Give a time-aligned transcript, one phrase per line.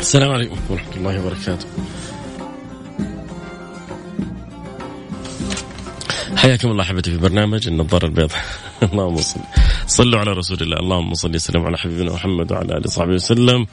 [0.00, 1.66] السلام عليكم ورحمة الله وبركاته.
[6.36, 8.38] حياكم الله أحبتي في برنامج النظارة البيضاء.
[8.82, 9.40] اللهم صل
[9.92, 10.76] صلوا على رسول الله.
[10.76, 13.66] اللهم صل وسلم على حبيبنا محمد وعلى آله وصحبه وسلم.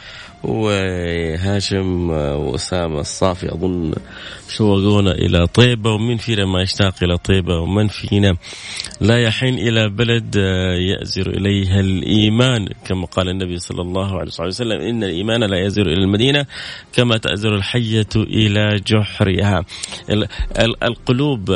[0.44, 3.94] وهاشم وأسامة الصافي أظن
[4.50, 8.38] شوقونا إلى طيبة ومن فينا ما يشتاق إلى طيبة ومن فينا
[9.02, 10.36] لا يحين إلى بلد
[10.92, 12.68] يأزر إليها الإيمان.
[12.88, 16.46] كما قال النبي صلى الله عليه وسلم إن الإيمان لا يزر إلى المدينة
[16.94, 19.66] كما تأزر الحية إلى جحرها.
[20.84, 21.56] القلوب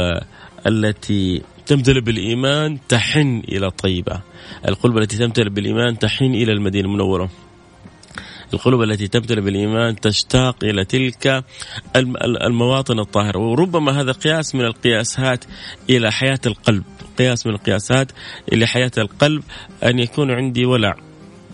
[0.68, 4.22] التي تمتلئ بالإيمان تحن إلى طيبة.
[4.68, 7.30] القلوب التي تمتلئ بالإيمان تحن إلى المدينة المنورة.
[8.54, 11.44] القلوب التي تمتلئ بالإيمان تشتاق إلى تلك
[12.46, 15.46] المواطن الطاهرة وربما هذا قياس من القياسات
[15.90, 16.84] إلى حياة القلب.
[17.18, 18.12] قياس من القياسات
[18.54, 19.44] إلى حياة القلب
[19.84, 21.13] أن يكون عندي ولع.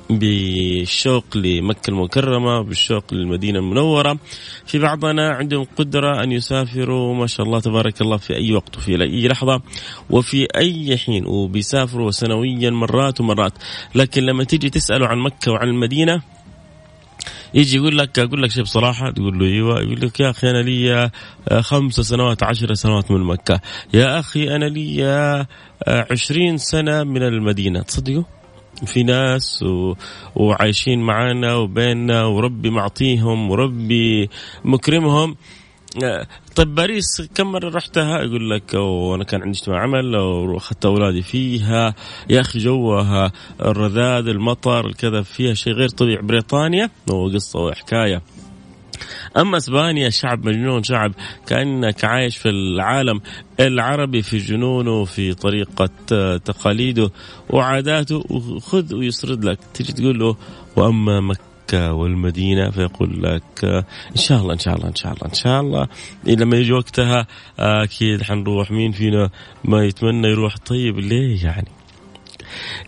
[0.10, 4.18] بالشوق لمكة المكرمة بالشوق للمدينة المنورة.
[4.66, 9.02] في بعضنا عندهم قدرة أن يسافروا ما شاء الله تبارك الله في أي وقت وفي
[9.02, 9.62] أي لحظة
[10.10, 13.54] وفي أي حين وبيسافروا سنويا مرات ومرات.
[13.96, 16.22] لكن لما تيجي تسألوا عن مكة وعن المدينة
[17.54, 20.62] يجي يقول لك أقول لك شيء بصراحه تقول له أيوه يقول لك يا أخي أنا
[20.62, 21.10] لي
[21.62, 23.62] خمس سنوات عشر سنوات من مكة.
[23.94, 25.04] يا أخي أنا لي
[25.88, 27.82] عشرين سنة من المدينة.
[27.82, 28.24] تصدقوا؟
[28.86, 29.94] في ناس و...
[30.36, 34.30] وعايشين معانا وبيننا وربي معطيهم وربي
[34.66, 35.36] مكرمهم.
[36.56, 41.96] طيب باريس كم مرة رحتها؟ يقول لك وأنا كان عندي اجتماع عمل وأخذت أولادي فيها.
[42.30, 43.32] يا أخي جوها
[43.62, 46.22] الرذاذ المطر كذا فيها شيء غير طبيعي.
[46.22, 46.90] بريطانيا؟
[47.34, 48.22] قصة وحكاية.
[49.38, 51.12] أما إسبانيا شعب مجنون شعب
[51.48, 53.22] كأنك عايش في العالم
[53.60, 55.90] العربي في جنونه في طريقة
[56.38, 57.12] تقاليده
[57.50, 58.24] وعاداته.
[58.30, 59.60] وخذ ويسرد لك.
[59.74, 60.36] تيجي تقول له
[60.76, 63.66] وأما مكة والمدينة فيقول لك
[64.12, 65.88] إن شاء الله إن شاء الله إن شاء الله إن شاء الله.
[66.28, 67.28] لما يجي وقتها
[67.60, 68.72] أكيد حنروح.
[68.72, 69.30] مين فينا
[69.64, 71.68] ما يتمنى يروح؟ طيب ليه يعني؟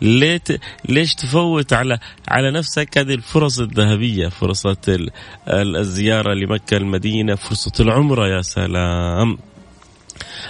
[0.01, 0.41] ليه
[0.89, 5.07] ليش تفوت على على نفسك؟ هذه الفرص الذهبية فرصة
[5.47, 9.37] الزيارة لمكة المدينة فرصة العمرة يا سلام.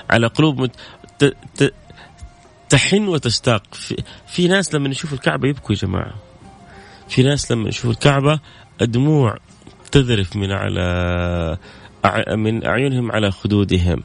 [0.10, 0.76] على قلوب مت...
[1.20, 1.36] ت...
[1.58, 1.74] ت...
[2.70, 3.64] تحن وتشتاق.
[3.74, 4.04] في...
[4.28, 6.14] في ناس لما يشوفوا الكعبة يبكوا يا جماعة.
[7.10, 8.40] في ناس لما يشوفوا الكعبة
[8.82, 9.38] الدموع
[9.92, 11.58] تذرف من على
[12.32, 14.04] من أعينهم على خدودهم.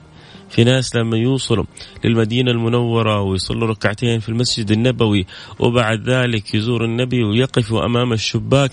[0.57, 1.65] في ناس لما يوصلوا
[2.05, 5.27] للمدينة المنورة ويصلوا ركعتين في المسجد النبوي
[5.59, 8.71] وبعد ذلك يزور النبي ويقفوا أمام الشباك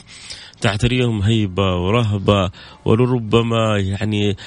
[0.62, 2.52] تعتريهم هيبة ورهبة
[2.86, 4.38] ولربما يعني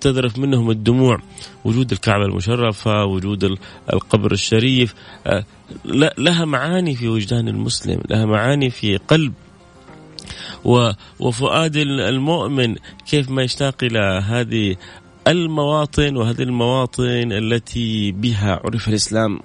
[0.00, 1.18] تذرف منهم الدموع.
[1.64, 3.58] وجود الكعبة المشرفة وجود
[3.92, 4.94] القبر الشريف
[6.18, 9.32] لها معاني في وجدان المسلم لها معاني في قلب.
[11.20, 12.76] وفؤاد المؤمن
[13.06, 14.76] كيف ما يشتاق إلى هذه
[15.28, 19.40] المواطن وهذه المواطن التي بها عرف الإسلام.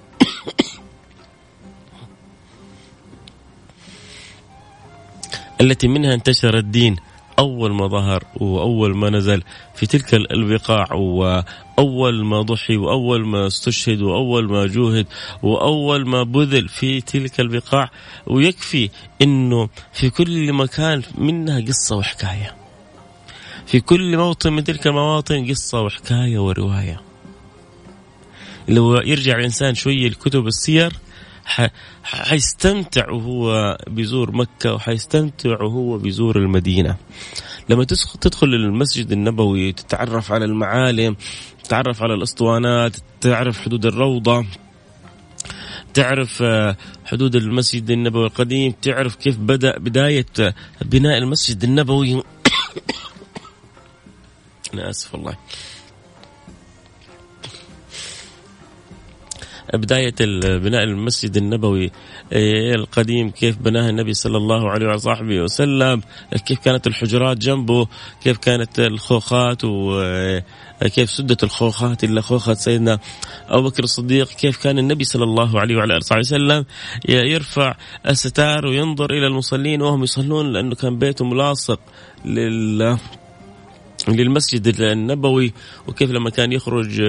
[5.60, 6.96] التي منها انتشر الدين
[7.38, 9.42] أول ما ظهر وأول ما نزل
[9.74, 15.06] في تلك البقاع وأول ما ضحي وأول ما استشهد وأول ما جوهد
[15.42, 17.90] وأول ما بذل في تلك البقاع
[18.26, 18.90] ويكفي
[19.22, 22.59] أنه في كل مكان منها قصة وحكاية.
[23.70, 27.00] في كل موطن من تلك المواطن قصة وحكاية ورواية.
[28.68, 30.92] لو يرجع الإنسان شوية لكتب السير
[32.02, 36.96] حيستمتع وهو بيزور مكة وحيستمتع وهو بيزور المدينة.
[37.68, 37.84] لما
[38.20, 41.16] تدخل المسجد النبوي تتعرف على المعالم
[41.64, 44.46] تتعرف على الأسطوانات تعرف حدود الروضة
[45.94, 50.26] تعرف آه، حدود المسجد النبوي القديم تعرف كيف بدأ بداية
[50.82, 52.22] بناء المسجد النبوي.
[54.74, 55.36] أنا آسف والله.
[59.74, 60.14] بداية
[60.58, 61.90] بناء المسجد النبوي
[62.32, 66.02] إيه، القديم كيف بناه النبي صلى الله عليه وصحبه وسلم؟
[66.46, 67.86] كيف كانت الحجرات جنبه؟
[68.22, 72.98] كيف كانت الخوخات؟ وكيف سدت الخوخات إلا خوخة سيدنا
[73.48, 76.64] أبو بكر الصديق؟ كيف كان النبي صلى الله عليه وعلى آله وسلم
[77.08, 77.74] يرفع
[78.08, 81.80] الستار وينظر إلى المصلين وهم يصلون لأنه كان بيته ملاصق
[82.24, 82.98] لل
[84.08, 85.52] للمسجد النبوي
[85.88, 87.00] وكيف لما كان يخرج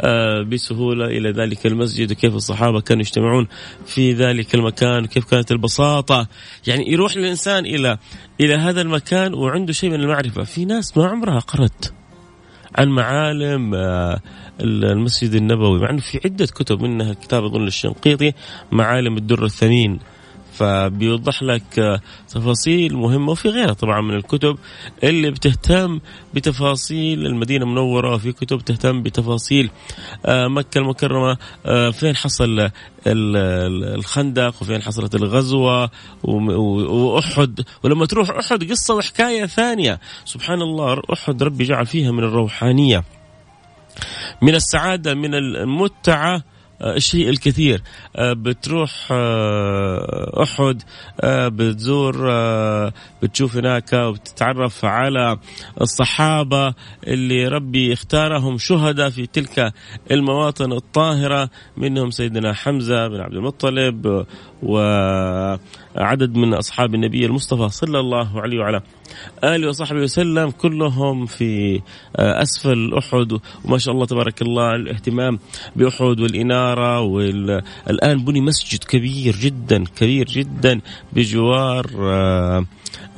[0.00, 3.48] آه، بسهولة إلى ذلك المسجد وكيف الصحابة كانوا يجتمعون
[3.86, 6.28] في ذلك المكان وكيف كانت البساطة.
[6.66, 7.98] يعني يروح الإنسان إلى
[8.40, 10.44] إلى هذا المكان وعنده شيء من المعرفة.
[10.44, 11.84] في ناس ما عمرها قرأت
[12.74, 14.20] عن معالم آه،
[14.60, 18.32] المسجد النبوي مع أنه في عدة كتب منها كتاب أظن الشنقيطي
[18.72, 19.98] معالم الدر الثمين.
[20.54, 24.58] فبيوضح لك تفاصيل مهمة وفي غيرها طبعا من الكتب
[25.04, 26.00] اللي بتهتم
[26.34, 29.70] بتفاصيل المدينة المنورة وفي كتب تهتم بتفاصيل
[30.26, 31.36] آه، مكة المكرمة
[31.66, 32.70] آه، فين حصل
[33.06, 35.90] الخندق وفين حصلت الغزوة
[36.24, 43.04] وأحد ولما تروح أحد قصة وحكاية ثانية سبحان الله أحد ربي جعل فيها من الروحانية
[44.42, 46.42] من السعادة من المتعة
[46.82, 47.82] الشيء الكثير.
[48.16, 50.82] آه، بتروح آه، أحد
[51.20, 52.14] آه، بتزور
[53.22, 55.38] بتشوف هناك وبتتعرف على
[55.80, 56.74] الصحابة
[57.06, 59.72] اللي ربي اختارهم شهداء في تلك
[60.10, 61.50] المواطن الطاهرة.
[61.76, 64.26] منهم سيدنا حمزة بن عبد المطلب
[64.64, 68.80] وعدد من أصحاب النبي المصطفى صلى الله عليه وعلى
[69.44, 71.80] آله وصحبه وسلم كلهم في
[72.16, 73.38] أسفل أحد.
[73.64, 75.38] وما شاء الله تبارك الله الاهتمام
[75.76, 80.80] بأحد والإنارة والان بني مسجد كبير جدا كبير جدا
[81.12, 82.64] بجوار آه،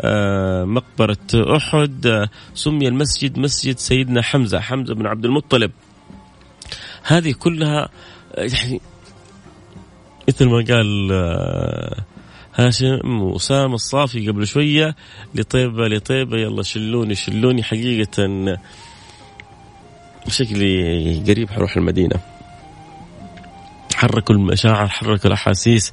[0.01, 2.29] آه، مقبرة أحد.
[2.55, 5.71] سمي المسجد مسجد سيدنا حمزة حمزة بن عبد المطلب.
[7.03, 7.89] هذه كلها
[8.37, 8.81] يعني
[10.29, 12.05] مثل ما قال آه،
[12.55, 14.97] هاشم وسام الصافي قبل شوية
[15.35, 18.57] لطيبة لطيبة يلا شلوني شلوني حقيقة.
[20.29, 22.21] شكلي قريب حروح المدينة.
[23.95, 25.93] حركوا المشاعر حركوا الأحاسيس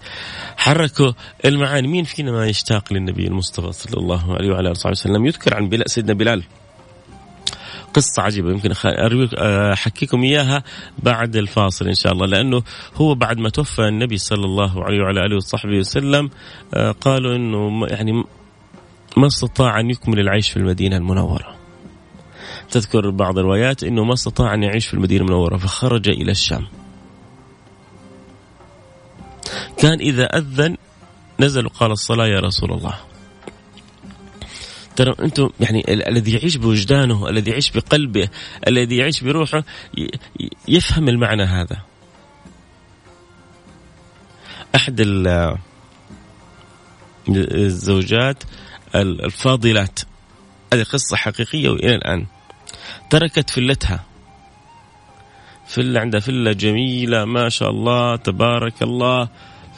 [0.58, 1.12] حركوا
[1.46, 1.88] المعاني.
[1.88, 5.92] مين فينا ما يشتاق للنبي المصطفى صلى الله عليه وعلى آله وسلم؟ يذكر عن بلال
[5.92, 6.44] سيدنا بلال.
[7.94, 8.72] قصة عجيبة يمكن
[9.74, 10.64] أحكيكم إياها
[11.04, 12.64] بعد الفاصل إن شاء الله لأنه
[12.96, 16.30] هو بعد ما توفى النبي صلى الله عليه وعلى آله وصحبه وسلم
[16.74, 18.24] آه، قالوا أنه يعني
[19.18, 21.56] ما استطاع أن يكمل العيش في المدينة المنورة.
[22.72, 26.68] تذكر بعض الروايات أنه ما استطاع أن يعيش في المدينة المنورة فخرج إلى الشام.
[29.78, 30.78] كان إذا أذن
[31.40, 33.13] نزل وقال الصلاة يا رسول الله.
[34.96, 38.30] ترى أنتم يعني الذي يعيش بوجدانه الذي يعيش بقلبه
[38.68, 39.64] الذي يعيش بروحه
[40.68, 41.78] يفهم المعنى هذا.
[44.76, 45.02] أحد
[47.30, 48.44] الزوجات
[48.96, 50.00] الفاضلات
[50.74, 52.26] هذه قصة حقيقية وإلى الآن.
[53.10, 54.04] تركت فلتها.
[55.68, 59.30] فلة عندها فلة جميلة ما شاء الله تبارك الله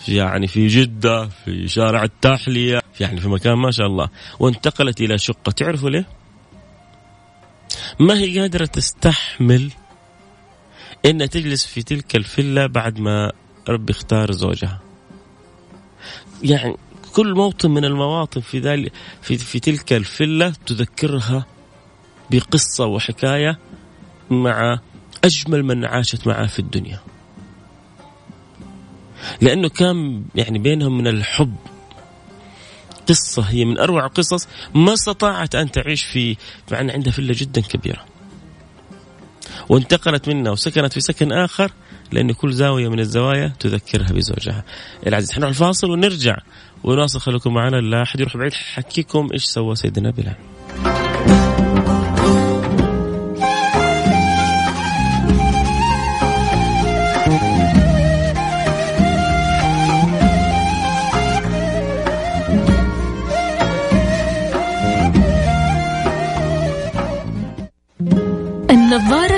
[0.07, 2.84] يعني في جدة في شارع التحلية.
[2.99, 4.09] يعني في مكان ما شاء الله.
[4.39, 5.51] وانتقلت إلى شقة.
[5.51, 6.05] تعرفوا ليه؟
[7.99, 9.71] ما هي قادرة تستحمل
[11.05, 13.31] إنها تجلس في تلك الفيلا بعد ما
[13.69, 14.81] ربي اختار زوجها؟
[16.43, 16.75] يعني
[17.13, 18.91] كل موطن من المواطن في ذلك
[19.21, 21.45] في, في تلك الفيلا تذكرها
[22.31, 23.59] بقصة وحكاية
[24.29, 24.79] مع
[25.23, 26.99] أجمل من عاشت معه في الدنيا.
[29.41, 31.55] لأنه كان يعني بينهم من الحب
[33.09, 36.37] قصة هي من أروع القصص ما استطاعت أن تعيش في
[36.71, 38.05] مع أن عندها فيلا جدا كبيرة.
[39.69, 41.71] وانتقلت منها وسكنت في سكن آخر
[42.11, 44.63] لأن كل زاوية من الزوايا تذكرها بزوجها.
[45.07, 46.37] العزيز حنروح الفاصل ونرجع.
[46.83, 50.35] ونواصل خليكم معنا لا أحد يروح بعيد حكيكم إيش سوى سيدنا بلال.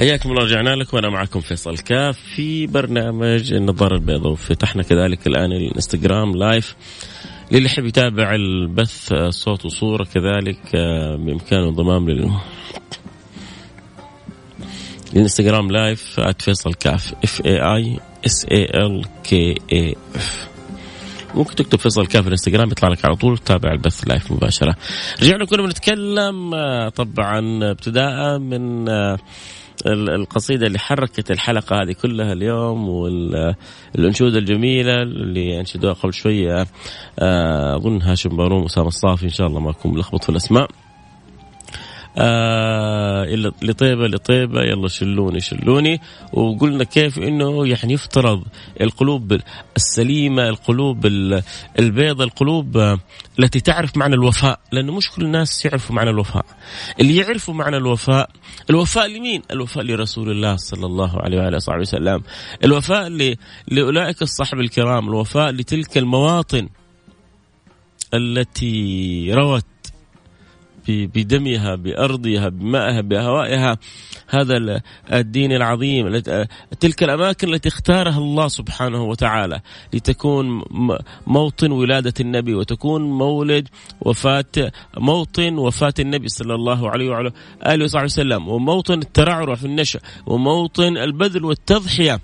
[0.00, 0.96] حياكم الله رجعنا لكم.
[0.96, 6.76] وأنا معكم فيصل كاف في برنامج النظارة البيضاء وفتحنا كذلك الآن الإنستغرام live.
[7.52, 12.30] للي يحب يتابع البث صوت وصورة كذلك آه، بإمكانه انضمام لل
[15.12, 20.48] الانستغرام live @فيصل كاف F A I S A L K A F
[21.34, 24.76] ممكن تكتب فيصل كاف في الإنستغرام يطلع لك على طول تتابع البث live مباشرة.
[25.22, 29.18] رجعنا كنا بنتكلم آه، طبعا ابتداء من آه،
[29.86, 36.66] القصيدة اللي حركت الحلقة هذه كلها اليوم والانشوده الجميلة اللي أنشدوها قبل شوية
[37.18, 40.70] آه، اظن هاشم بارون واسامه الصافي إن شاء الله ما اكون ملخبط في الأسماء.
[42.22, 43.24] آه
[43.62, 46.00] لطيبة لطيبة يلا شلوني شلوني.
[46.32, 48.42] وقلنا كيف إنه يعني يفترض
[48.80, 49.40] القلوب
[49.76, 51.06] السليمة القلوب
[51.78, 52.98] البيضة القلوب
[53.38, 54.60] التي تعرف معنى الوفاء.
[54.72, 56.46] لأنه مش كل الناس يعرفوا معنى الوفاء.
[57.00, 58.30] اللي يعرفوا معنى الوفاء
[58.70, 62.22] الوفاء لمين؟ الوفاء لرسول الله صلى الله عليه وعلى صحبه وسلم.
[62.64, 63.36] الوفاء
[63.68, 65.08] لأولئك الصحب الكرام.
[65.08, 66.68] الوفاء لتلك المواطن
[68.14, 69.64] التي روت
[71.06, 73.78] بدمها بأرضها بمائها بهوائها.
[74.28, 74.82] هذا
[75.12, 76.18] الدين العظيم
[76.80, 79.60] تلك الأماكن التي اختارها الله سبحانه وتعالى
[79.92, 80.62] لتكون
[81.26, 83.68] موطن ولادة النبي وتكون مولد
[84.00, 87.32] وفاة موطن وفاة النبي صلى الله عليه وعلى
[87.66, 92.20] آله وصحبه وسلم وموطن الترعرع في النشأ وموطن البذل والتضحية.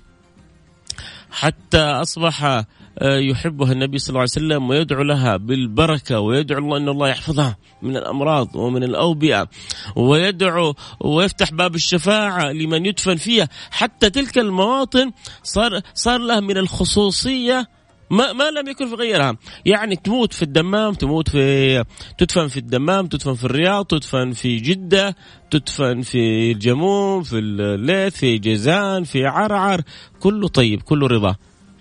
[1.31, 2.63] حتى أصبح
[3.01, 7.97] يحبها النبي صلى الله عليه وسلم ويدعو لها بالبركة ويدعو الله أن الله يحفظها من
[7.97, 9.49] الأمراض ومن الأوبئة
[9.95, 13.49] ويدعو ويفتح باب الشفاعة لمن يدفن فيها.
[13.71, 15.11] حتى تلك المواطن
[15.43, 17.67] صار صار لها من الخصوصية
[18.11, 19.37] ما ما لم يكن في غيرها.
[19.65, 21.83] يعني تموت في الدمام تموت في
[22.17, 25.15] تدفن في الدمام تدفن في الرياض تدفن في جدة
[25.51, 29.81] تدفن في الجموم في الليث في جيزان في عرعر.
[30.19, 31.35] كله طيب كله رضا.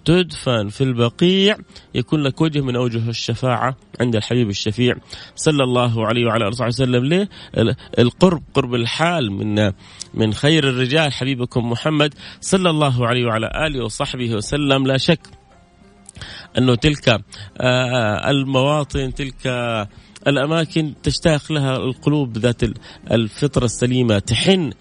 [0.06, 1.56] تدفن في البقيع
[1.94, 4.94] يكون لك وجه من أوجه الشفاعة عند الحبيب الشفيع
[5.36, 7.28] صلى الله عليه وعلى آله وسلم ليه؟
[7.98, 9.72] القرب قرب الحال من
[10.14, 15.20] من خير الرجال حبيبكم محمد صلى الله عليه وعلى آله وصحبه وسلم لا شك
[16.58, 17.20] أنه تلك
[18.30, 19.46] المواطن تلك
[20.26, 22.62] الأماكن تشتاق لها القلوب ذات
[23.10, 24.72] الفطرة السليمة تحن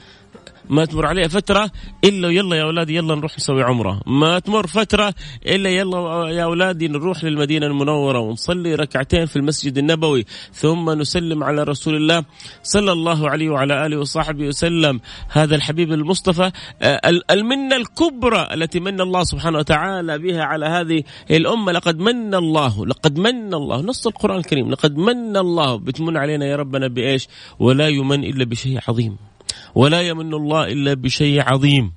[0.70, 1.72] ما تمر عليها فترة
[2.04, 4.02] إلا يلا يا أولادي يلا نروح نسوي عمرة.
[4.06, 5.14] ما تمر فترة
[5.46, 11.64] إلا يلا يا أولادي نروح للمدينة المنورة ونصلي ركعتين في المسجد النبوي ثم نسلم على
[11.64, 12.24] رسول الله
[12.64, 15.00] صلى الله عليه وعلى آله وصحبه وسلم.
[15.30, 21.72] هذا الحبيب المصطفى آه، المنة الكبرى التي من الله سبحانه وتعالى بها على هذه الأمة.
[21.72, 23.82] لقد من الله لقد من الله.
[23.82, 25.76] نص القرآن الكريم لقد من الله.
[25.76, 27.28] بتمن علينا يا ربنا بإيش؟
[27.60, 29.35] ولا يمن إلا بشيء عظيم.
[29.76, 31.94] ولا يمن الله إلا بشيء عظيم.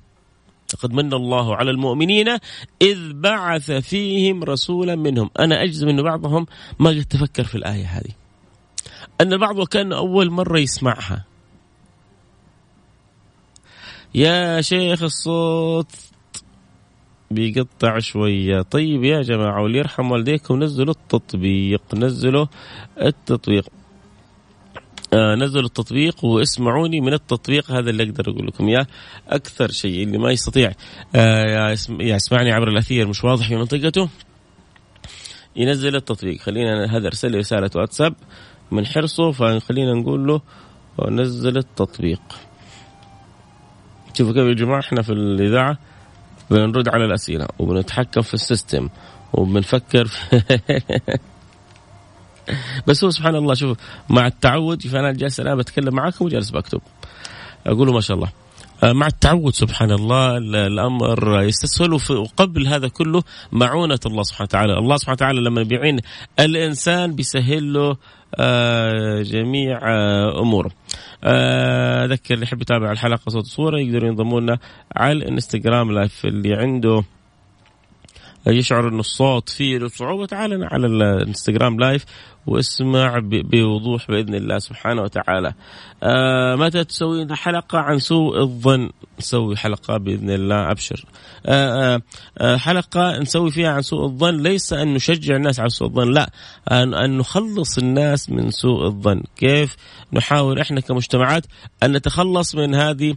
[0.74, 2.28] لقد من الله على المؤمنين
[2.82, 5.30] إذ بعث فيهم رسولا منهم.
[5.38, 6.46] أنا أجزم أن بعضهم
[6.78, 8.12] ما قد تفكر في الآية هذه.
[9.20, 11.24] أن البعض وكان أول مرة يسمعها.
[14.14, 15.92] يا شيخ الصوت
[17.30, 18.62] بيقطع شوية.
[18.62, 22.46] طيب يا جماعة واللي يرحم والديكم نزلوا التطبيق نزلوا
[23.02, 23.68] التطبيق.
[25.14, 28.86] نزلوا التطبيق واسمعوني من التطبيق هذا اللي أقدر أقول لكم إياه.
[29.28, 30.72] أكثر شيء اللي ما يستطيع
[31.14, 34.08] آه يسمعني عبر الأثير مش واضح في منطقته.
[35.56, 36.40] ينزل التطبيق.
[36.40, 38.14] خلينا هذا أرسل لي رسالة واتساب
[38.70, 40.40] من حرصه فخلينا نقول له
[41.10, 42.20] نزل التطبيق.
[44.14, 45.78] شوفوا كيف يا جماعة إحنا في الإذاعة
[46.50, 48.88] بنرد على الأسئلة وبنتحكم في السيستم
[49.32, 50.42] وبنفكر في
[52.86, 53.78] بس هو سبحان الله شوف
[54.08, 56.80] مع التعود فانا جالس الآن بتكلم معاكم وجالس بكتب.
[57.66, 58.28] أقول ما شاء الله.
[58.82, 60.36] آه، مع التعود سبحان الله
[60.66, 66.00] الأمر يستسهل وقبل هذا كله معونة الله سبحانه وتعالى، الله سبحانه وتعالى لما بيعين
[66.40, 67.96] الإنسان بيسهل له
[68.34, 70.70] آه، جميع آه، أموره.
[71.24, 74.58] أذكر اللي يحب يتابع الحلقة صوت وصوره يقدروا ينضموا لنا
[74.96, 77.04] على الإنستغرام live اللي عنده
[78.46, 82.04] يشعر إنه الصوت فيه صعوبة تعال على الانستغرام live
[82.46, 85.52] واسمع بوضوح بإذن الله سبحانه وتعالى.
[86.02, 91.04] آه متى تسوي حلقة عن سوء الظن؟ نسوي حلقة بإذن الله أبشر.
[91.46, 92.02] آه آه,
[92.38, 96.30] آه، حلقة نسوي فيها عن سوء الظن ليس أن نشجع الناس على سوء الظن، لا
[96.72, 99.76] ان, أن نخلص الناس من سوء الظن، كيف
[100.12, 101.46] نحاول إحنا كمجتمعات
[101.82, 103.14] أن نتخلص من هذه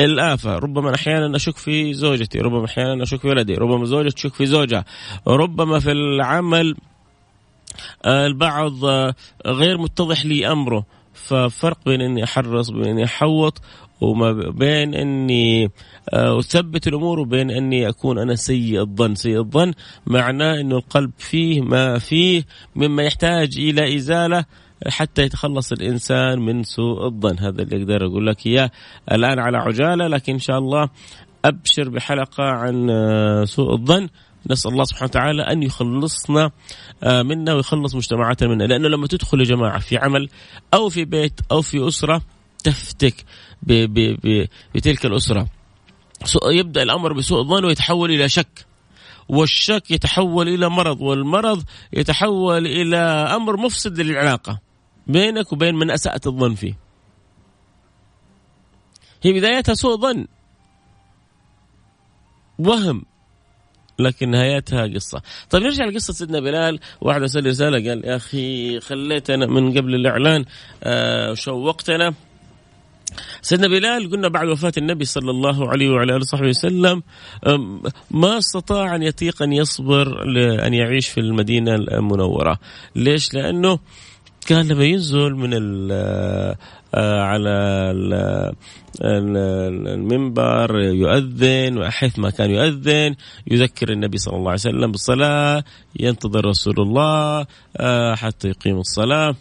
[0.00, 4.46] الآفة ربما أحيانا أشك في زوجتي ربما أحيانا أشك في ولدي ربما زوجة تشك في
[4.46, 4.84] زوجها
[5.26, 6.76] ربما في العمل
[8.06, 8.84] البعض
[9.46, 13.60] غير متضح لي أمره ففرق بين إني أحرص بين إني أحوط
[14.00, 15.70] وما بين إني
[16.12, 19.72] أثبت الأمور وبين إني أكون أنا سيء الظن، سيء الظن
[20.06, 22.44] معناه إنه القلب فيه ما فيه
[22.76, 24.44] مما يحتاج إلى إزالة
[24.86, 28.70] حتى يتخلص الإنسان من سوء الظن، هذا اللي أقدر أقول لك إياه.
[29.12, 30.88] الآن على عجالة لكن إن شاء الله
[31.44, 34.08] أبشر بحلقة عن آه، سوء الظن.
[34.50, 36.50] نسأل الله سبحانه وتعالى أن يخلصنا
[37.02, 38.64] آه، منا ويخلص مجتمعاتنا منا.
[38.64, 40.28] لأنه لما تدخل يا جماعة في عمل
[40.74, 42.22] أو في بيت أو في أسرة
[42.64, 43.24] تفتك
[44.74, 45.48] بتلك الأسرة.
[46.50, 48.66] يبدأ الأمر بسوء الظن ويتحول إلى شك.
[49.28, 52.96] والشك يتحول إلى مرض والمرض يتحول إلى
[53.36, 54.67] أمر مفسد للعلاقة.
[55.08, 56.74] بينك وبين من أسأت الظن فيه.
[59.22, 60.26] هي بدايتها سوء ظن.
[62.58, 63.04] وهم.
[63.98, 65.22] لكن نهايتها قصة.
[65.50, 66.80] طيب نرجع لقصة سيدنا بلال.
[67.00, 70.44] واحد أرسل رسالة قال يا أخي خليتنا من قبل الإعلان
[70.84, 72.14] آه شوقتنا
[73.42, 77.02] سيدنا بلال قلنا بعد وفاة النبي صلى الله عليه وعلى آله وصحبه وسلم
[78.10, 82.58] ما استطاع أن يطيق أن يصبر لأن يعيش في المدينة المنورة.
[82.96, 83.78] ليش؟ لأنه
[84.48, 85.50] كان لما ينزل من
[85.92, 86.56] آه،
[87.20, 87.56] على
[89.94, 93.14] المنبر يؤذن وحيث ما كان يؤذن
[93.50, 95.64] يذكر النبي صلى الله عليه وسلم بالصلاة
[96.00, 99.36] ينتظر رسول الله آه، حتى يقيم الصلاة.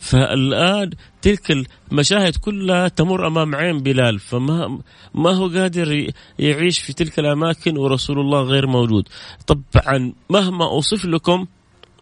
[0.00, 0.90] فالآن
[1.22, 4.78] تلك المشاهد كلها تمر أمام عين بلال فما
[5.14, 9.08] ما هو قادر يعيش في تلك الأماكن ورسول الله غير موجود.
[9.46, 11.46] طبعا مهما أوصف لكم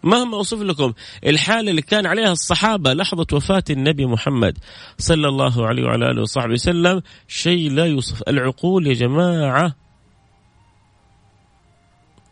[0.04, 0.92] مهما أوصف لكم
[1.26, 4.58] الحالة اللي كان عليها الصحابة لحظة وفاة النبي محمد
[4.98, 8.22] صلى الله عليه وعلى آله وصحبه وسلم شيء لا يوصف.
[8.28, 9.74] العقول يا جماعة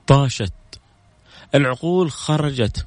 [0.06, 0.52] طاشت.
[1.54, 2.86] العقول خرجت.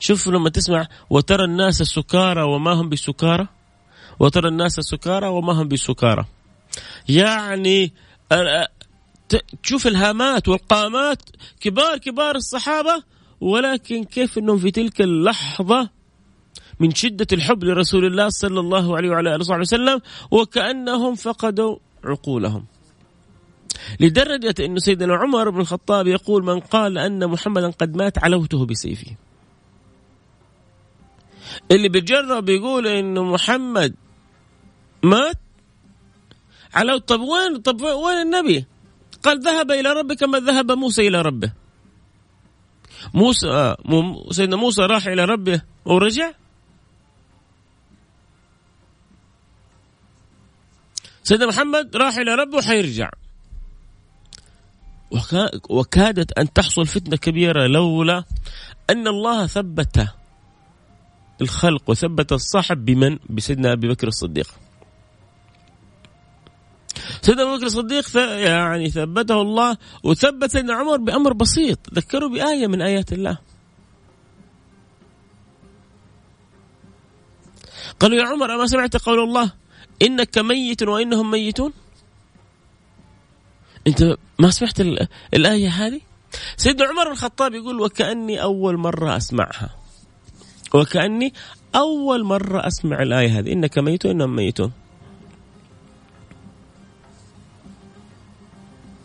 [0.00, 3.46] شوف لما تسمع وترى الناس سكارى وما هم بسكارى
[4.20, 6.24] وترى الناس سكارى وما هم بسكارى
[7.08, 7.92] يعني
[9.62, 11.22] تشوف الهامات والقامات
[11.60, 13.02] كبار كبار الصحابة
[13.44, 15.90] ولكن كيف إنهم في تلك اللحظة
[16.80, 22.64] من شدة الحب لرسول الله صلى الله عليه وعلى آله وصحبه وسلم وكأنهم فقدوا عقولهم.
[24.00, 29.16] لدرجة انه سيدنا عمر بن الخطاب يقول من قال أن محمدا قد مات علوته بسيفي.
[31.70, 33.94] اللي بيجرب يقول انه محمد
[35.02, 35.38] مات
[36.74, 38.66] علو طب وين طب وين النبي؟
[39.22, 41.63] قال ذهب إلى ربه كما ذهب موسى إلى ربه.
[43.14, 43.74] موسى
[44.30, 46.32] سيدنا موسى راح إلى ربه ورجع؟
[51.22, 53.10] سيدنا محمد راح إلى ربه وحيرجع.
[55.70, 58.24] وكادت أن تحصل فتنة كبيرة لولا
[58.90, 60.08] أن الله ثبت
[61.40, 64.63] الخلق وثبت الصاحب بمن؟ بسيدنا أبي بكر الصديق.
[67.24, 71.78] سيدنا أبو بكر الصديق يعني ثبته الله وثبت سيدنا عمر بأمر بسيط.
[71.94, 73.38] ذكروا بآية من آيات الله.
[78.00, 79.52] قالوا يا عمر أما سمعت قول الله؟
[80.02, 81.72] إنك ميت وإنهم ميتون؟
[83.86, 84.80] أنت ما سمعت
[85.34, 86.00] الآية هذه؟
[86.56, 89.70] سيدنا عمر الخطاب يقول وكأني أول مرة أسمعها.
[90.74, 91.32] وكأني
[91.74, 93.52] أول مرة أسمع الآية هذه.
[93.52, 94.72] إنك ميت وإنهم ميتون.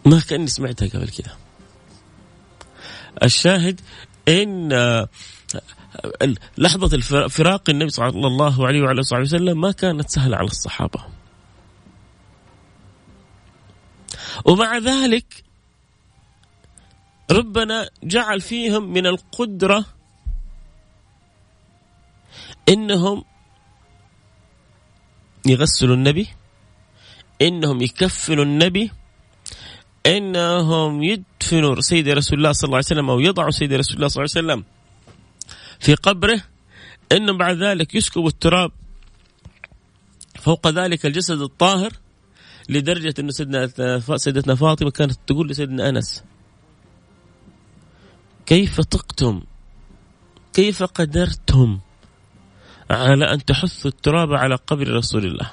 [0.09, 1.37] ما كأني سمعتها قبل كذا
[3.23, 3.81] الشاهد
[4.27, 4.73] إن
[6.57, 11.05] لحظة فراق النبي صلى الله عليه وعلى اله وسلم ما كانت سهلة على الصحابة.
[14.45, 15.43] ومع ذلك
[17.31, 19.85] ربنا جعل فيهم من القدرة
[22.69, 23.23] إنهم
[25.45, 26.27] يغسلوا النبي
[27.41, 28.91] إنهم يكفلوا النبي
[30.17, 34.23] إنهم يدفنوا سيدي رسول الله صلى الله عليه وسلم أو يضعوا سيدي رسول الله صلى
[34.23, 34.63] الله عليه وسلم
[35.79, 36.41] في قبره.
[37.11, 38.71] إنهم بعد ذلك يسكبوا التراب
[40.39, 41.91] فوق ذلك الجسد الطاهر
[42.69, 43.67] لدرجة إنه سيدنا
[44.17, 46.23] سيدتنا فاطمة كانت تقول لسيدنا أنس
[48.45, 49.41] كيف طقتم؟
[50.53, 51.79] كيف قدرتم
[52.89, 55.51] على أن تحثوا التراب على قبر رسول الله؟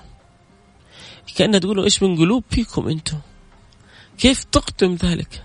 [1.36, 3.18] كأنها تقولوا إيش من قلوب فيكم أنتم؟
[4.18, 5.42] كيف طقتم ذلك؟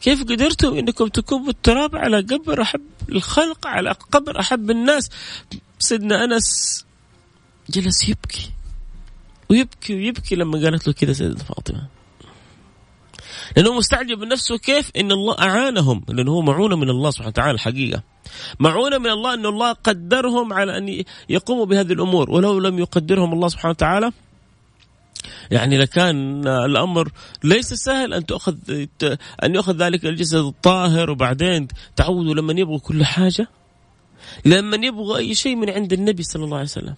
[0.00, 5.10] كيف قدرتم إنكم تكبوا التراب على قبر أحب الخلق على قبر أحب الناس؟
[5.78, 6.84] سيدنا أنس
[7.70, 8.50] جلس يبكي
[9.50, 11.88] ويبكي ويبكي لما قالت له كذا سيدنا فاطمة.
[13.56, 17.50] لأنه مستعجب من نفسه كيف إن الله أعانهم لأنه هو معونة من الله سبحانه وتعالى
[17.50, 18.02] الحقيقة
[18.60, 23.48] معونة من الله أن الله قدرهم على أن يقوموا بهذه الأمور ولو لم يقدرهم الله
[23.48, 24.12] سبحانه وتعالى
[25.50, 27.12] يعني لكان الأمر
[27.44, 28.56] ليس سهل أن تاخذ
[29.44, 33.48] أن ياخذ ذلك الجسد الطاهر وبعدين تعودوا لما يبغوا كل حاجة
[34.44, 36.94] لما يبغوا أي شيء من عند النبي صلى الله عليه وسلم.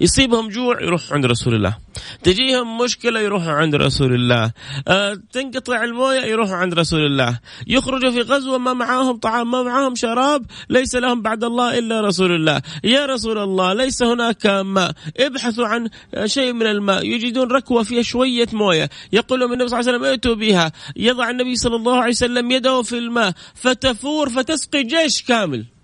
[0.00, 1.76] يصيبهم جوع يروح عند رسول الله.
[2.22, 4.52] تجيهم مشكلة يروحوا عند رسول الله.
[4.88, 7.38] أه تنقطع الموية يروحوا عند رسول الله.
[7.66, 12.32] يخرجوا في غزوة ما معاهم طعام ما معاهم شراب ليس لهم بعد الله إلا رسول
[12.34, 12.62] الله.
[12.84, 14.92] يا رسول الله ليس هناك ماء.
[15.20, 15.88] ابحثوا عن
[16.24, 17.04] شيء من الماء.
[17.04, 18.90] يجدون ركوة فيها شوية موية.
[19.12, 20.72] يقول النبي صلى الله عليه وسلم ائتوا بها.
[20.96, 25.75] يضع النبي صلى الله عليه وسلم يده في الماء فتفور فتسقي جيش كامل.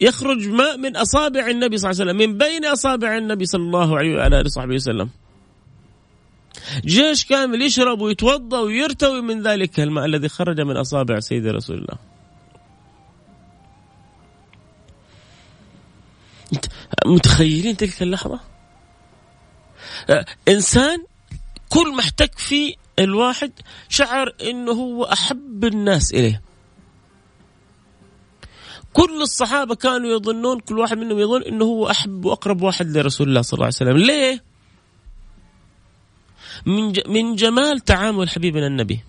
[0.00, 3.98] يخرج ماء من أصابع النبي صلى الله عليه وسلم من بين أصابع النبي صلى الله
[3.98, 5.10] عليه وعلى آله وصحبه وسلم.
[6.84, 11.98] جيش كامل يشرب ويتوضأ ويرتوي من ذلك الماء الذي خرج من أصابع سيد رسول الله.
[17.06, 18.40] متخيلين تلك اللحظة؟
[20.48, 21.04] إنسان
[21.68, 23.52] كل ما احتك فيه الواحد
[23.88, 26.47] شعر إنه هو أحب الناس إليه.
[28.98, 33.42] كل الصحابة كانوا يظنون كل واحد منهم يظن إنه هو أحب وأقرب واحد لرسول الله
[33.42, 33.96] صلى الله عليه وسلم.
[33.96, 34.44] ليه؟
[36.66, 39.00] من من جمال تعامل حبيبنا النبي.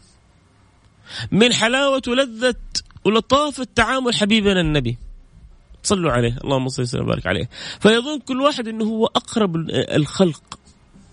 [1.31, 2.55] من حلاوة ولذة
[3.05, 4.97] ولطافه تعامل حبيبنا النبي.
[5.83, 6.37] صلوا عليه.
[6.43, 7.49] اللهم صل وسلم وبارك عليه.
[7.79, 10.59] فيظن كل واحد إنه هو أقرب الخلق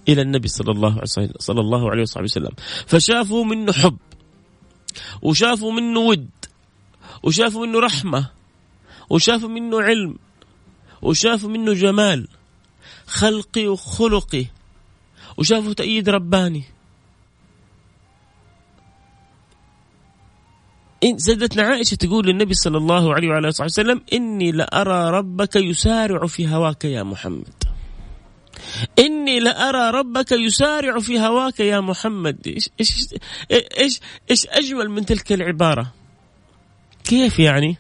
[0.09, 2.53] إلى النبي صلى الله عليه صلى الله عليه وصحبه وسلم.
[2.87, 3.97] فشافوا منه حب
[5.23, 6.31] وشافوا منه ود
[7.23, 8.37] وشافوا منه رحمة
[9.11, 10.19] وشافوا منه علم
[11.03, 12.29] وشافوا منه جمال
[13.07, 14.47] خلقي وخلقي
[15.37, 16.65] وشافوا تأييد رباني.
[21.05, 26.27] إن سيدتنا عائشة تقول للنبي صلى الله عليه وعلى آله وسلم إني لأرى ربك يسارع
[26.27, 27.65] في هواك يا محمد.
[28.99, 32.47] إني لأرى ربك يسارع في هواك يا محمد.
[32.47, 33.09] إيش إيش
[33.51, 35.93] إيش إيش أجمل من تلك العبارة؟
[37.05, 37.77] كيف يعني؟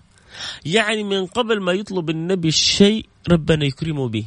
[0.64, 4.24] يعني من قبل ما يطلب النبي الشيء ربنا يكرمه به.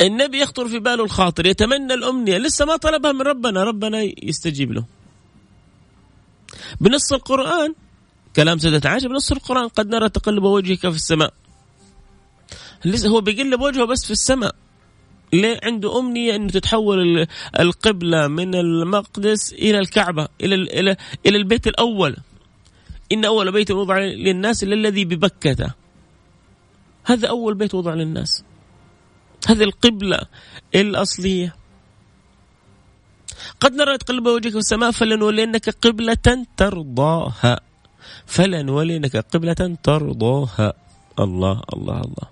[0.00, 4.84] النبي يخطر في باله الخاطر يتمنى الأمنية لسه ما طلبها من ربنا ربنا يستجيب له.
[6.80, 7.74] بنص القرآن
[8.36, 11.34] كلام سيدة عائشة بنص القرآن قد نرى تقلب وجهك في السماء.
[12.84, 14.54] لسه هو بيقلب وجهه بس في السماء.
[15.32, 17.26] ليه؟ عنده أمنية أنه تتحول
[17.58, 20.96] القبلة من المقدس إلى الكعبة إلى إلى
[21.26, 22.16] إلى البيت الأول.
[23.12, 25.74] إن أول بيت وضع للناس الذي ببكة.
[27.04, 28.44] هذا أول بيت وضع للناس.
[29.48, 30.18] هذه القبلة
[30.74, 31.56] الأصلية.
[33.60, 37.60] قد نرى تقلب وجهك في السماء فلنولينك قبلة ترضاها.
[38.26, 40.72] فلنولينك قبلة ترضاها.
[41.18, 42.28] الله الله الله.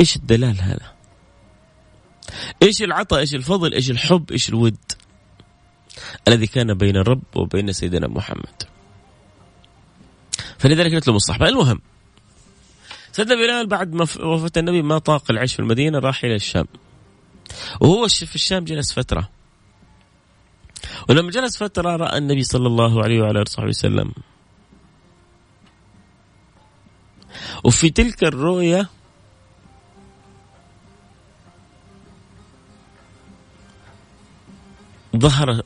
[0.00, 0.96] إيش الدلال هذا؟
[2.62, 4.76] إيش العطاء إيش الفضل إيش الحب إيش الود
[6.28, 8.75] الذي كان بين الرب وبين سيدنا محمد؟
[10.66, 11.48] فلذلك نطلب الصحبة.
[11.48, 11.80] المهم
[13.12, 16.66] سيدنا بلال بعد ما وفاة النبي ما طاق العيش في المدينة راح إلى الشام.
[17.80, 19.30] وهو في الشام جلس فترة.
[21.08, 24.12] ولما جلس فترة رأى النبي صلى الله عليه وعلى آله وصحبه وسلم.
[27.64, 28.88] وفي تلك الرؤية
[35.16, 35.62] ظهر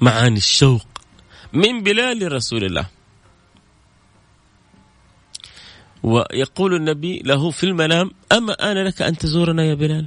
[0.00, 0.86] معاني الشوق
[1.52, 3.01] من بلال لرسول الله.
[6.02, 10.06] ويقول النبي له في المنام أما أنا لك أن تزورنا يا بلال؟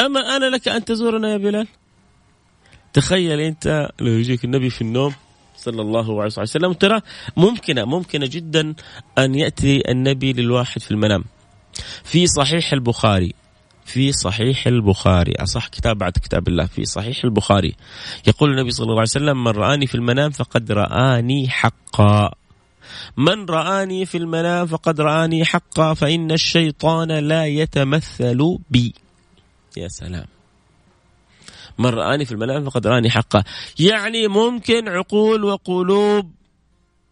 [0.00, 1.66] أما أنا لك أن تزورنا يا بلال؟
[2.92, 5.14] تخيل أنت لو يجيك النبي في النوم
[5.56, 7.00] صلى الله عليه وسلم ترى
[7.36, 8.74] ممكنة ممكنة جدا
[9.18, 11.24] أن يأتي النبي للواحد في المنام
[12.04, 13.34] في صحيح البخاري
[13.84, 17.74] في صحيح البخاري أصح كتاب بعد كتاب الله في صحيح البخاري.
[18.26, 22.30] يقول النبي صلى الله عليه وسلم من رآني في المنام فقد رآني حقا.
[23.16, 28.94] من رآني في المنام فقد رآني حقا فإن الشيطان لا يتمثل بي.
[29.76, 30.26] يا سلام.
[31.78, 33.44] من رآني في المنام فقد رآني حقا.
[33.78, 36.30] يعني ممكن عقول وقلوب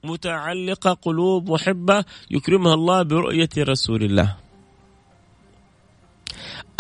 [0.05, 4.37] متعلقة قلوب محبة يكرمها الله برؤية رسول الله.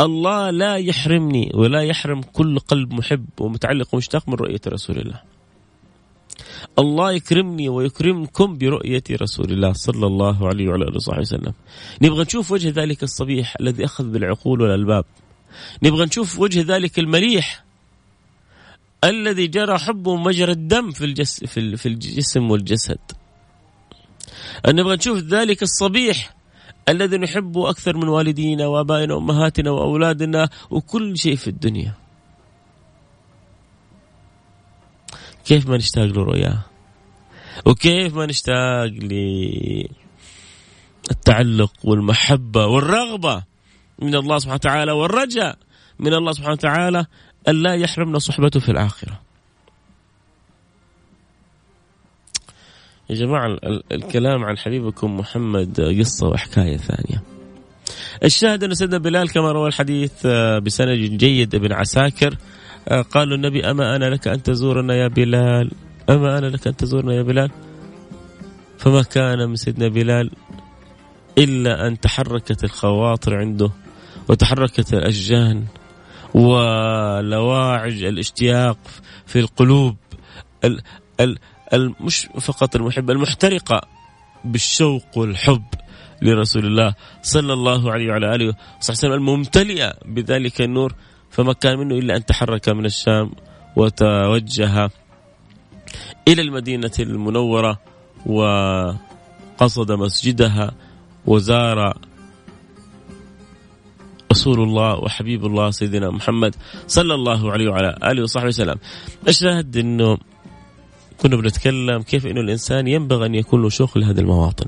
[0.00, 5.29] الله لا يحرمني ولا يحرم كل قلب محب ومتعلق ومشتاق من رؤية رسول الله.
[6.78, 11.54] الله يكرمني ويكرمكم برؤية رسول الله صلى الله عليه وعلى آله وصحبه وسلم.
[12.02, 15.04] نبغى نشوف وجه ذلك الصبيح الذي أخذ بالعقول والألباب.
[15.82, 17.64] نبغى نشوف وجه ذلك المليح
[19.04, 22.98] الذي جرى حبه مجرى الدم في الجس في الجسم والجسد.
[24.68, 26.34] نبغى نشوف ذلك الصبيح
[26.88, 31.94] الذي نحبه أكثر من والدينا وآبائنا وأمهاتنا وأولادنا وكل شيء في الدنيا.
[35.50, 36.58] كيف ما نشتاق لرؤياه
[37.66, 38.90] وكيف ما نشتاق
[41.10, 43.42] للتعلق والمحبة والرغبة
[43.98, 45.58] من الله سبحانه وتعالى والرجاء
[45.98, 47.06] من الله سبحانه وتعالى
[47.48, 49.20] أن لا يحرمنا صحبته في الآخرة.
[53.10, 53.58] يا جماعة
[53.92, 57.22] الكلام عن حبيبكم محمد قصة وحكاية ثانية.
[58.24, 62.36] الشاهد أن سيدنا بلال كما روى الحديث آه، بسند جيد ابن عساكر
[62.88, 65.70] قالوا النبي أما أنا لك أن تزورنا يا بلال؟
[66.10, 67.50] أما أنا لك أن تزورنا يا بلال؟
[68.78, 70.30] فما كان من سيدنا بلال
[71.38, 73.70] إلا أن تحركت الخواطر عنده
[74.28, 75.64] وتحركت الأشجان
[76.34, 78.78] ولواعج الاشتياق
[79.26, 79.96] في القلوب
[80.64, 80.82] ال
[81.20, 81.38] ال
[82.00, 83.80] مش فقط المحبة المحترقة
[84.44, 85.64] بالشوق والحب
[86.22, 88.46] لرسول الله صلى الله عليه وعلى آله
[88.78, 90.94] وصحبه وسلم الممتلئة بذلك النور
[91.30, 93.30] فما كان منه إلا أن تحرك من الشام
[93.76, 94.90] وتوجه
[96.28, 97.80] إلى المدينة المنورة
[98.26, 100.70] وقصد مسجدها
[101.26, 101.98] وزار
[104.32, 108.76] رسول الله وحبيب الله سيدنا محمد صلى الله عليه وعلى آله وصحبه وسلم.
[109.28, 110.18] الشاهد إنه
[111.22, 114.66] كنا بنتكلم كيف إنه الإنسان ينبغي أن يكون له شوق لهذه المواطن.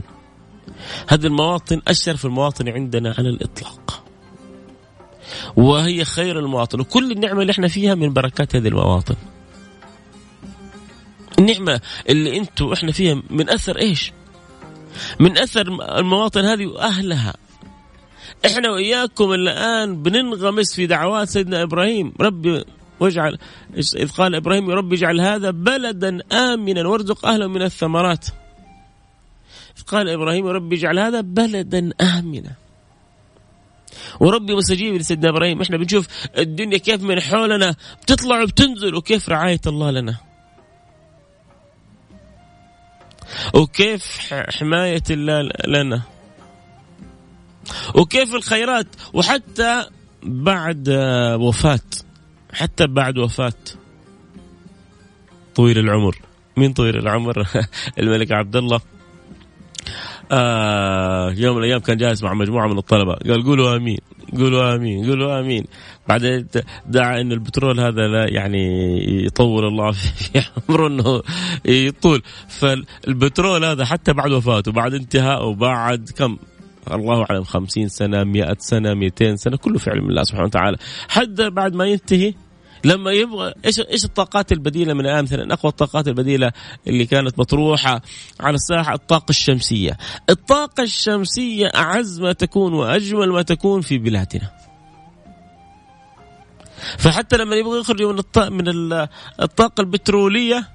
[1.09, 4.02] هذه المواطن أشرف المواطن عندنا على الإطلاق.
[5.57, 6.81] وهي خير المواطن.
[6.81, 9.17] وكل النعمة اللي إحنا فيها من بركات هذه المواطن.
[11.39, 14.13] النعمة اللي أنتم وإحنا فيها من أثر إيش؟
[15.21, 15.67] من أثر
[15.99, 17.35] المواطن هذه وأهلها.
[18.47, 22.13] إحنا وإياكم الآن بننغمس في دعوات سيدنا إبراهيم.
[22.21, 22.65] ربي
[23.01, 23.39] واجعل
[23.77, 28.27] إذ قال إبراهيم يا رب اجعل هذا بلدا آمنا وارزق أهله من الثمرات.
[29.79, 32.53] إذ قال إبراهيم يا رب اجعل هذا بلدا آمنا.
[34.21, 35.63] وربي مستجيب لسيدنا إبراهيم.
[35.63, 40.17] إحنا بنشوف الدنيا كيف من حولنا بتطلع وبتنزل وكيف رعاية الله لنا.
[43.55, 46.03] وكيف حماية الله لنا.
[47.95, 48.87] وكيف الخيرات.
[49.13, 49.87] وحتى
[50.23, 50.89] بعد
[51.41, 51.81] وفاة.
[52.53, 53.53] حتى بعد وفاة.
[55.55, 56.19] طويل العمر.
[56.57, 57.47] مين طويل العمر؟
[57.99, 58.81] الملك عبد الله.
[60.33, 63.15] آه يوم من الأيام كان جالس مع مجموعة من الطلبة.
[63.15, 63.99] قال قولوا آمين
[64.39, 65.65] قولوا آمين قولوا آمين.
[66.09, 66.47] بعدين
[66.87, 68.65] دعا ان البترول هذا لا يعني
[69.27, 71.23] يطول الله في عمره إنه
[71.65, 72.23] يطول.
[72.49, 76.37] فالبترول هذا حتى بعد وفاته بعد انتهائه بعد كم؟
[76.93, 80.77] الله أعلم 50 سنة 100 سنة 200 سنة كله في علم الله سبحانه وتعالى.
[81.09, 82.35] حتى بعد ما ينتهي
[82.85, 86.53] لما يبغى إيش إيش الطاقات البديلة من الان مثلا أقوى الطاقات البديلة
[86.87, 88.03] اللي كانت مطروحة
[88.41, 89.99] على الساحة الطاقة الشمسية،
[90.31, 94.51] الطاقة الشمسية أعز ما تكون وأجمل ما تكون في بلادنا.
[96.99, 98.23] فحتى لما يبغوا يخرجوا من
[98.57, 98.69] من
[99.41, 100.69] الطاقة البترولية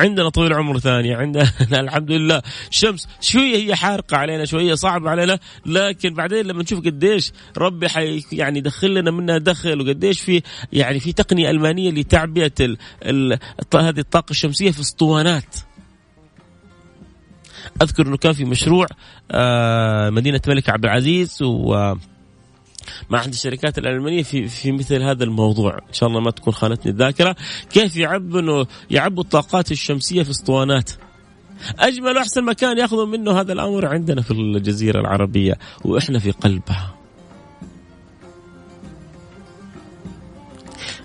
[0.00, 5.38] عندنا طويل عمر ثاني عندنا الحمد لله شمس شوية هي حارقة علينا شوية صعبة علينا
[5.66, 11.00] لكن بعدين لما نشوف قديش ربي حي يعني يدخل لنا منها دخل وقديش في يعني
[11.00, 13.38] في تقنية ألمانية لتعبئة ال ال
[13.74, 15.56] هذه الطاقة الشمسية في أسطوانات.
[17.82, 18.86] أذكر إنه كان في مشروع
[19.30, 21.94] آه مدينة الملك عبد العزيز و
[23.10, 25.74] مع احد الشركات الألمانية في في مثل هذا الموضوع.
[25.74, 27.36] إن شاء الله ما تكون خانتني الذاكرة.
[27.70, 30.90] كيف يعبوا يعبوا الطاقات الشمسية في اسطوانات؟
[31.78, 36.94] أجمل وأحسن مكان ياخذوا منه هذا الأمر عندنا في الجزيرة العربية وإحنا في قلبها.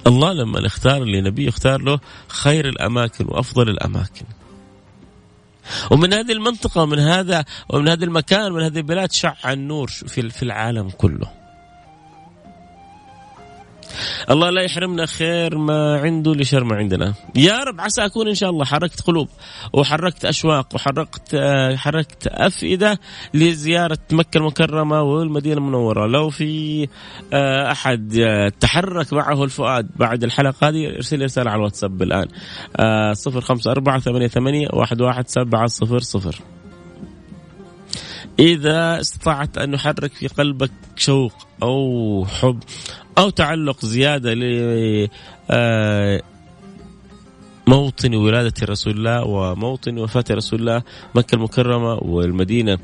[0.08, 4.26] الله لما اختار لنبي اختار له خير الأماكن وأفضل الأماكن.
[5.92, 10.44] ومن هذه المنطقة ومن هذا ومن هذا المكان ومن هذه البلاد شع النور في في
[10.44, 11.45] العالم كله.
[14.30, 17.14] الله لا يحرمنا خير ما عنده لشر ما عندنا.
[17.36, 19.28] يا رب عسى أكون إن شاء الله حركت قلوب
[19.74, 21.36] وحركت أشواق وحركت
[21.76, 23.00] حركت أفئدة
[23.34, 26.08] لزيارة مكة المكرمة والمدينة المنورة.
[26.08, 26.88] لو في
[27.34, 28.20] آه، أحد
[28.60, 32.28] تحرك معه الفؤاد بعد الحلقة هذه ارسل رسالة على الواتساب الآن.
[32.76, 36.36] آه، صفر خمسة أربعة ثمانية ثمانية واحد واحد سبعة صفر صفر.
[38.40, 42.60] إذا استطعت أن نحرك في قلبك شوق أو حب
[43.18, 45.10] أو تعلق زيادة ل
[45.50, 46.22] آه،
[48.14, 50.84] ولادة رسول الله وموطن وفاة رسول الله
[51.16, 52.78] مكة المكرمة والمدينة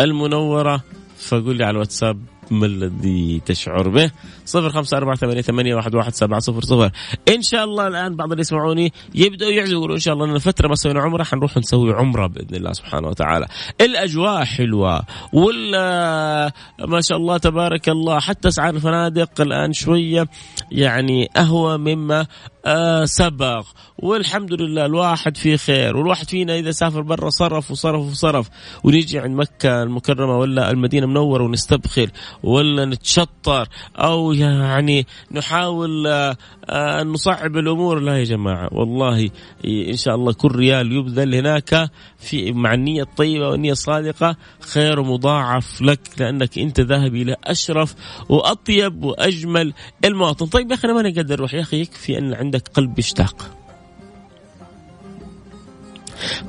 [0.00, 0.82] المنورة
[1.18, 2.18] فقول لي على الواتساب
[2.50, 4.10] ما الذي تشعر به.
[4.44, 6.90] صفر خمسة أربعة ثمانية, ثمانية واحد, واحد سبعة صفر صفر.
[7.28, 10.68] إن شاء الله الآن بعض اللي يسمعوني يبدأوا يعزوا يقولوا إن شاء الله لنا فترة
[10.68, 13.46] ما سوينا عمرة؟ حنروح نسوي عمرة بإذن الله سبحانه وتعالى.
[13.80, 20.28] الأجواء حلوة ولا ما شاء الله تبارك الله حتى أسعار الفنادق الآن شوية
[20.72, 22.26] يعني أهوى مما
[22.66, 23.66] آه سبق.
[23.98, 28.48] والحمد لله الواحد فيه خير والواحد فينا إذا سافر برا صرف وصرف وصرف
[28.84, 32.10] ونيجي عند مكة المكرمة ولا المدينة المنوره ونستبخل.
[32.42, 36.36] ولا نتشطر أو يعني نحاول آه
[36.70, 38.00] أن نصعب الأمور.
[38.00, 39.30] لا يا جماعة والله
[39.66, 45.82] إن شاء الله كل ريال يبذل هناك في مع النية الطيبة والنية الصادقة خير مضاعف
[45.82, 47.94] لك لأنك أنت ذاهب إلى أشرف
[48.28, 49.72] وأطيب وأجمل
[50.04, 50.46] المواطن.
[50.46, 51.54] طيب يا أخي أنا ما نقدر أروح.
[51.54, 53.50] يا أخي يكفي أن عندك قلب يشتاق.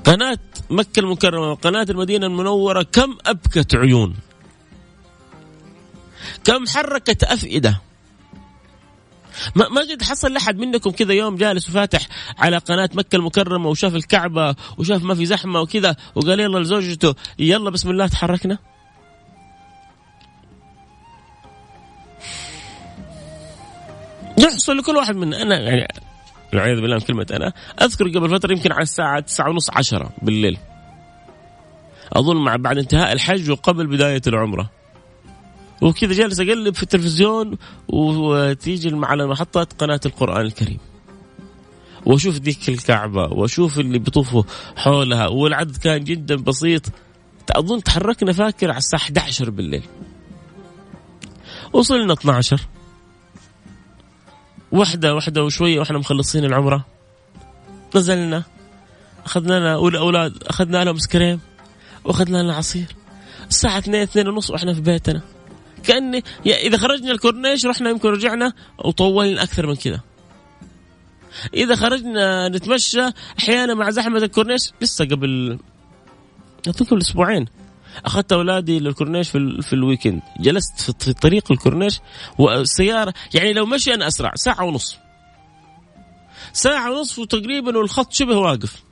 [0.05, 4.15] قناة مكة المكرمة وقناة المدينة المنورة كم أبكت عيون؟
[6.43, 7.81] كم حركت أفئدة.
[9.55, 13.95] ما ما قد حصل لحد منكم كذا يوم جالس وفاتح على قناة مكة المكرمة وشاف
[13.95, 18.57] الكعبة وشاف ما في زحمة وكذا وقال يلا لزوجته يلا بسم الله تحركنا.
[24.37, 25.87] يحصل لكل واحد منا أنا يعني
[26.53, 30.57] والعياذ بالله من كلمة أنا أذكر قبل فترة يمكن على الساعة تسعة ونص عشرة بالليل.
[32.13, 34.76] أظن مع بعد انتهاء الحج وقبل بداية العمرة.
[35.81, 40.79] وكذا جالس أقلب في التلفزيون وتيجي على محطة قناة القرآن الكريم.
[42.05, 44.43] وأشوف ذيك الكعبة وأشوف اللي بيطوفوا
[44.75, 46.83] حولها والعدد كان جدا بسيط.
[47.51, 49.83] أظن تحركنا فاكر على الساعة 11 بالليل.
[51.73, 52.61] وصلنا 12
[54.71, 56.85] واحدة واحدة وشوية وإحنا مخلصين العمرة.
[57.95, 58.43] نزلنا.
[59.25, 61.39] أخذنا لنا والأولاد أخذنا لهم سكريم
[62.03, 62.95] وأخذنا لنا عصير.
[63.49, 65.21] الساعة اثنين اثنين ونص وإحنا في بيتنا.
[65.83, 68.53] كأني إذا خرجنا الكورنيش رحنا يمكن رجعنا
[68.85, 69.99] وطولنا أكثر من كذا.
[71.53, 73.01] إذا خرجنا نتمشى
[73.39, 75.59] أحيانا مع زحمة الكورنيش لسه قبل
[76.89, 77.45] قبل أسبوعين.
[78.05, 81.99] أخذت أولادي للكورنيش في, في ال weekend جلست في طريق الكورنيش
[82.37, 84.97] والسياره يعني لو مشي أنا أسرع ساعة ونص.
[86.53, 88.86] ساعة ونص وتقريبا والخط شبه واقف.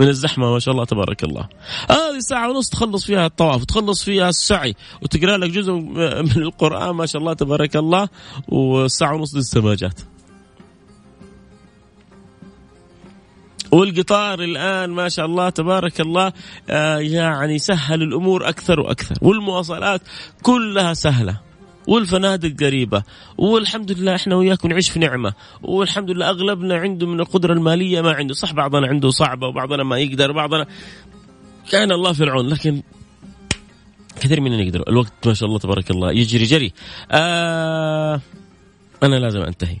[0.00, 1.48] من الزحمة ما شاء الله تبارك الله.
[1.90, 7.06] هذه ساعه ونص تخلص فيها الطواف وتخلص فيها السعي وتقرأ لك جزء من القرآن ما
[7.06, 8.08] شاء الله تبارك الله.
[8.48, 10.00] وساعه ونص لسه ما جات.
[13.72, 16.32] والقطار الآن ما شاء الله تبارك الله
[16.70, 19.14] آه يعني سهل الأمور أكثر وأكثر.
[19.22, 20.00] والمواصلات
[20.42, 21.47] كلها سهلة.
[21.88, 23.02] والفنادق قريبة
[23.38, 28.12] والحمد لله إحنا وياكم نعيش في نعمة والحمد لله أغلبنا عنده من القدرة المالية ما
[28.12, 30.66] عنده صح بعضنا عنده صعبة وبعضنا ما يقدر بعضنا
[31.70, 32.82] كان الله في العون لكن
[34.20, 36.72] كثير مننا يقدر الوقت ما شاء الله تبارك الله يجري جري.
[37.10, 38.20] آه
[39.02, 39.76] أنا لازم أنتهي.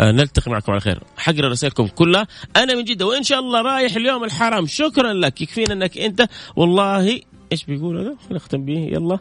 [0.00, 1.02] آه، نلتقي معكم على خير.
[1.16, 2.26] حقرأ رسائلكم كلها.
[2.56, 4.66] أنا من جدة وإن شاء الله رايح اليوم الحرام.
[4.66, 7.20] شكرا لك يكفينا إنك أنت والله
[7.52, 9.18] إيش بيقول هذا خلينا نختم به يلا.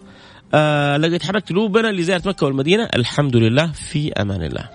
[0.54, 2.90] آه لقد حركت قلوبنا لزيارة مكة والمدينة.
[2.96, 4.70] الحمد لله في أمان الله.